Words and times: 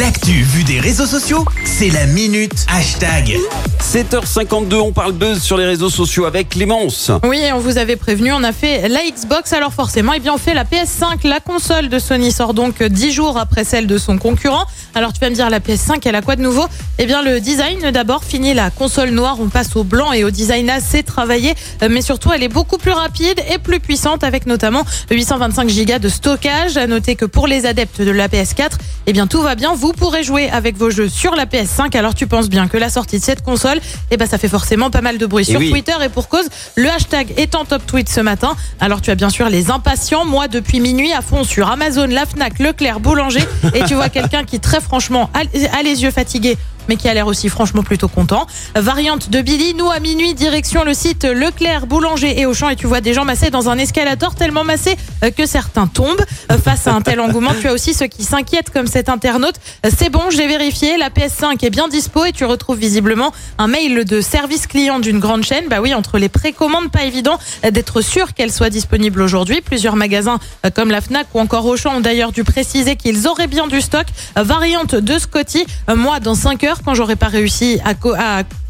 L'actu 0.00 0.30
vue 0.30 0.64
des 0.64 0.80
réseaux 0.80 1.04
sociaux, 1.04 1.44
c'est 1.66 1.90
la 1.90 2.06
minute 2.06 2.64
hashtag. 2.68 3.36
7h52, 3.82 4.76
on 4.76 4.92
parle 4.92 5.12
buzz 5.12 5.42
sur 5.42 5.58
les 5.58 5.66
réseaux 5.66 5.90
sociaux 5.90 6.24
avec 6.24 6.50
Clémence. 6.50 7.10
Oui, 7.22 7.42
on 7.52 7.58
vous 7.58 7.76
avait 7.76 7.96
prévenu, 7.96 8.32
on 8.32 8.42
a 8.42 8.52
fait 8.52 8.88
la 8.88 9.00
Xbox, 9.02 9.52
alors 9.52 9.74
forcément, 9.74 10.12
eh 10.14 10.20
bien, 10.20 10.32
on 10.32 10.38
fait 10.38 10.54
la 10.54 10.64
PS5. 10.64 11.26
La 11.26 11.40
console 11.40 11.90
de 11.90 11.98
Sony 11.98 12.32
sort 12.32 12.54
donc 12.54 12.82
10 12.82 13.12
jours 13.12 13.36
après 13.36 13.64
celle 13.64 13.86
de 13.86 13.98
son 13.98 14.16
concurrent. 14.16 14.64
Alors 14.94 15.12
tu 15.12 15.20
vas 15.20 15.28
me 15.28 15.34
dire, 15.34 15.50
la 15.50 15.60
PS5, 15.60 16.00
elle 16.04 16.14
a 16.14 16.22
quoi 16.22 16.36
de 16.36 16.42
nouveau? 16.42 16.64
Eh 16.98 17.04
bien, 17.04 17.22
le 17.22 17.40
design 17.40 17.90
d'abord, 17.90 18.24
fini 18.24 18.54
la 18.54 18.70
console 18.70 19.10
noire, 19.10 19.36
on 19.38 19.48
passe 19.48 19.76
au 19.76 19.84
blanc 19.84 20.12
et 20.12 20.24
au 20.24 20.30
design 20.30 20.70
assez 20.70 21.02
travaillé, 21.02 21.54
euh, 21.82 21.88
mais 21.90 22.00
surtout, 22.00 22.32
elle 22.32 22.42
est 22.42 22.48
beaucoup 22.48 22.78
plus 22.78 22.92
rapide 22.92 23.40
et 23.52 23.58
plus 23.58 23.80
puissante 23.80 24.24
avec 24.24 24.46
notamment 24.46 24.84
825 25.10 25.66
Go 25.66 25.98
de 25.98 26.08
stockage. 26.08 26.78
À 26.78 26.86
noter 26.86 27.16
que 27.16 27.26
pour 27.26 27.46
les 27.46 27.66
adeptes 27.66 28.00
de 28.00 28.10
la 28.10 28.28
PS4, 28.28 28.70
eh 29.06 29.12
bien, 29.12 29.26
tout 29.26 29.42
va 29.42 29.56
bien, 29.56 29.74
vous 29.74 29.89
pourrez 29.92 30.22
jouer 30.22 30.48
avec 30.50 30.76
vos 30.76 30.90
jeux 30.90 31.08
sur 31.08 31.34
la 31.34 31.46
PS5. 31.46 31.96
Alors 31.96 32.14
tu 32.14 32.26
penses 32.26 32.48
bien 32.48 32.68
que 32.68 32.76
la 32.76 32.90
sortie 32.90 33.18
de 33.18 33.24
cette 33.24 33.42
console, 33.42 33.80
eh 34.10 34.16
ben, 34.16 34.26
ça 34.26 34.38
fait 34.38 34.48
forcément 34.48 34.90
pas 34.90 35.00
mal 35.00 35.18
de 35.18 35.26
bruit 35.26 35.42
Et 35.42 35.50
sur 35.50 35.60
oui. 35.60 35.70
Twitter 35.70 35.94
et 36.04 36.08
pour 36.08 36.28
cause, 36.28 36.48
le 36.76 36.88
hashtag 36.88 37.32
est 37.36 37.54
en 37.54 37.64
top 37.64 37.86
tweet 37.86 38.08
ce 38.08 38.20
matin. 38.20 38.56
Alors 38.80 39.00
tu 39.00 39.10
as 39.10 39.14
bien 39.14 39.30
sûr 39.30 39.48
les 39.48 39.70
impatients, 39.70 40.24
moi 40.24 40.48
depuis 40.48 40.80
minuit 40.80 41.12
à 41.12 41.22
fond 41.22 41.44
sur 41.44 41.70
Amazon, 41.70 42.06
la 42.06 42.26
Fnac, 42.26 42.58
Leclerc, 42.58 43.00
Boulanger 43.00 43.44
et 43.74 43.84
tu 43.84 43.94
vois 43.94 44.08
quelqu'un 44.10 44.44
qui 44.44 44.60
très 44.60 44.80
franchement 44.80 45.30
a 45.34 45.82
les 45.82 46.02
yeux 46.02 46.10
fatigués 46.10 46.56
mais 46.90 46.96
qui 46.96 47.08
a 47.08 47.14
l'air 47.14 47.28
aussi 47.28 47.48
franchement 47.48 47.84
plutôt 47.84 48.08
content. 48.08 48.48
Variante 48.74 49.30
de 49.30 49.40
Billy, 49.42 49.74
nous 49.74 49.88
à 49.88 50.00
minuit, 50.00 50.34
direction 50.34 50.82
le 50.82 50.92
site 50.92 51.22
Leclerc, 51.24 51.86
Boulanger 51.86 52.40
et 52.40 52.46
Auchan 52.46 52.68
et 52.68 52.74
tu 52.74 52.88
vois 52.88 53.00
des 53.00 53.14
gens 53.14 53.24
massés 53.24 53.50
dans 53.50 53.68
un 53.68 53.78
escalator 53.78 54.34
tellement 54.34 54.64
massés 54.64 54.96
euh, 55.22 55.30
que 55.30 55.46
certains 55.46 55.86
tombent. 55.86 56.24
Euh, 56.50 56.58
Face 56.58 56.88
à 56.88 56.92
un 56.92 57.00
tel 57.00 57.20
engouement, 57.20 57.52
tu 57.60 57.68
as 57.68 57.72
aussi 57.72 57.94
ceux 57.94 58.08
qui 58.08 58.24
s'inquiètent 58.24 58.70
comme 58.70 58.88
cet 58.88 59.08
internaute. 59.08 59.54
Euh, 59.86 59.90
C'est 59.96 60.08
bon, 60.08 60.30
j'ai 60.30 60.48
vérifié, 60.48 60.96
la 60.96 61.10
PS5 61.10 61.64
est 61.64 61.70
bien 61.70 61.86
dispo 61.86 62.24
et 62.24 62.32
tu 62.32 62.44
retrouves 62.44 62.78
visiblement 62.78 63.30
un 63.58 63.68
mail 63.68 64.04
de 64.04 64.20
service 64.20 64.66
client 64.66 64.98
d'une 64.98 65.20
grande 65.20 65.44
chaîne. 65.44 65.66
Bah 65.70 65.80
oui, 65.80 65.94
entre 65.94 66.18
les 66.18 66.28
précommandes, 66.28 66.90
pas 66.90 67.04
évident 67.04 67.38
d'être 67.62 68.00
sûr 68.00 68.34
qu'elle 68.34 68.50
soit 68.50 68.70
disponible 68.70 69.22
aujourd'hui. 69.22 69.60
Plusieurs 69.60 69.94
magasins 69.94 70.40
comme 70.74 70.90
la 70.90 71.00
Fnac 71.00 71.28
ou 71.34 71.38
encore 71.38 71.66
Auchan 71.66 71.98
ont 71.98 72.00
d'ailleurs 72.00 72.32
dû 72.32 72.42
préciser 72.42 72.96
qu'ils 72.96 73.28
auraient 73.28 73.46
bien 73.46 73.68
du 73.68 73.80
stock. 73.80 74.06
Variante 74.34 74.96
de 74.96 75.18
Scotty, 75.20 75.64
moi 75.94 76.18
dans 76.18 76.34
5 76.34 76.64
heures 76.64 76.79
quand 76.84 76.94
j'aurais 76.94 77.16
pas 77.16 77.28
réussi 77.28 77.80
à, 77.84 77.94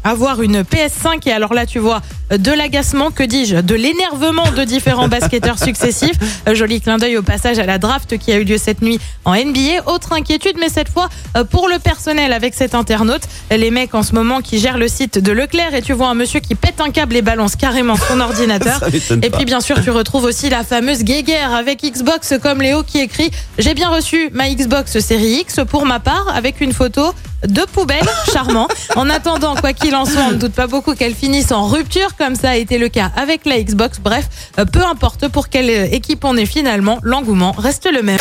avoir 0.03 0.41
une 0.41 0.61
PS5 0.61 1.27
et 1.27 1.31
alors 1.31 1.53
là 1.53 1.65
tu 1.65 1.79
vois 1.79 2.01
de 2.37 2.51
l'agacement, 2.51 3.11
que 3.11 3.23
dis-je, 3.23 3.57
de 3.57 3.75
l'énervement 3.75 4.51
de 4.51 4.63
différents 4.63 5.07
basketteurs 5.09 5.59
successifs. 5.59 6.17
Euh, 6.47 6.55
Joli 6.55 6.79
clin 6.79 6.97
d'œil 6.97 7.17
au 7.17 7.21
passage 7.21 7.59
à 7.59 7.65
la 7.65 7.77
draft 7.77 8.17
qui 8.17 8.31
a 8.31 8.37
eu 8.37 8.43
lieu 8.43 8.57
cette 8.57 8.81
nuit 8.81 8.99
en 9.25 9.35
NBA. 9.35 9.85
Autre 9.85 10.13
inquiétude, 10.13 10.55
mais 10.59 10.69
cette 10.69 10.89
fois 10.89 11.09
euh, 11.35 11.43
pour 11.43 11.67
le 11.67 11.79
personnel 11.79 12.31
avec 12.33 12.53
cet 12.53 12.75
internaute. 12.75 13.23
Les 13.49 13.71
mecs 13.71 13.93
en 13.95 14.03
ce 14.03 14.13
moment 14.13 14.41
qui 14.41 14.59
gèrent 14.59 14.77
le 14.77 14.87
site 14.87 15.19
de 15.19 15.31
Leclerc 15.31 15.73
et 15.73 15.81
tu 15.81 15.93
vois 15.93 16.07
un 16.07 16.13
monsieur 16.13 16.39
qui 16.39 16.55
pète 16.55 16.79
un 16.79 16.89
câble 16.89 17.15
et 17.15 17.21
balance 17.21 17.55
carrément 17.55 17.95
son 17.95 18.19
ordinateur. 18.21 18.81
Et 19.21 19.29
puis 19.29 19.45
bien 19.45 19.59
sûr, 19.59 19.81
tu 19.83 19.89
retrouves 19.89 20.23
aussi 20.23 20.49
la 20.49 20.63
fameuse 20.63 21.03
guéguerre 21.03 21.53
avec 21.53 21.81
Xbox 21.83 22.33
comme 22.41 22.61
Léo 22.61 22.83
qui 22.83 22.99
écrit 22.99 23.29
J'ai 23.59 23.73
bien 23.73 23.89
reçu 23.89 24.29
ma 24.33 24.49
Xbox 24.49 24.99
série 24.99 25.41
X 25.41 25.59
pour 25.69 25.85
ma 25.85 25.99
part 25.99 26.27
avec 26.33 26.61
une 26.61 26.73
photo 26.73 27.13
de 27.47 27.61
poubelle, 27.61 28.07
charmant. 28.31 28.67
En 28.95 29.09
attendant, 29.09 29.55
quoi 29.55 29.73
qu'il 29.73 29.90
on 29.93 30.31
ne 30.31 30.35
doute 30.35 30.53
pas 30.53 30.67
beaucoup 30.67 30.95
qu'elle 30.95 31.13
finisse 31.13 31.51
en 31.51 31.67
rupture, 31.67 32.15
comme 32.17 32.35
ça 32.35 32.51
a 32.51 32.55
été 32.55 32.77
le 32.77 32.89
cas 32.89 33.11
avec 33.15 33.45
la 33.45 33.61
Xbox. 33.61 33.99
Bref, 33.99 34.27
euh, 34.59 34.65
peu 34.65 34.83
importe 34.83 35.27
pour 35.27 35.49
quelle 35.49 35.69
euh, 35.69 35.87
équipe 35.91 36.23
on 36.23 36.37
est 36.37 36.45
finalement, 36.45 36.99
l'engouement 37.03 37.51
reste 37.51 37.89
le 37.91 38.01
même. 38.01 38.19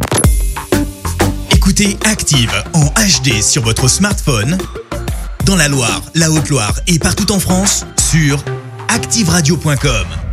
Écoutez 1.52 1.96
Active 2.04 2.52
en 2.74 2.86
HD 2.86 3.42
sur 3.42 3.62
votre 3.62 3.88
smartphone, 3.88 4.58
dans 5.44 5.56
la 5.56 5.68
Loire, 5.68 6.02
la 6.14 6.30
Haute-Loire 6.30 6.74
et 6.86 6.98
partout 6.98 7.30
en 7.32 7.38
France, 7.38 7.84
sur 8.10 8.42
activeradio.com. 8.88 10.29